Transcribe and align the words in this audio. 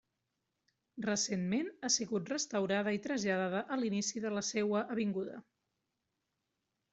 Recentment 1.07 1.67
ha 1.87 1.91
sigut 1.95 2.31
restaurada 2.33 2.93
i 2.97 3.01
traslladada 3.09 3.61
a 3.75 3.77
l'inici 3.83 4.25
de 4.25 4.33
la 4.39 4.45
seua 4.49 4.83
avinguda. 4.97 5.37